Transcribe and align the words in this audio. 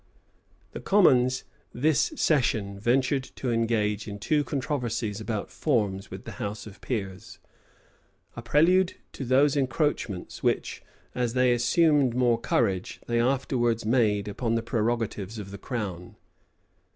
The 0.71 0.79
commons, 0.79 1.43
this 1.75 2.11
session, 2.15 2.79
ventured 2.79 3.23
to 3.35 3.51
engage 3.51 4.07
in 4.07 4.17
two 4.17 4.43
controversies 4.43 5.21
about 5.21 5.51
forms 5.51 6.09
with 6.09 6.25
the 6.25 6.31
house 6.41 6.65
of 6.65 6.81
peers; 6.81 7.37
a 8.35 8.41
prelude 8.41 8.95
to 9.13 9.23
those 9.23 9.55
encroachments 9.55 10.41
which, 10.41 10.81
as 11.13 11.33
they 11.35 11.53
assumed 11.53 12.15
more 12.15 12.39
courage, 12.39 12.99
they 13.05 13.19
afterwards 13.21 13.85
made 13.85 14.27
upon 14.27 14.55
the 14.55 14.63
prerogatives 14.63 15.37
of 15.37 15.51
the 15.51 15.59
crown. 15.59 16.15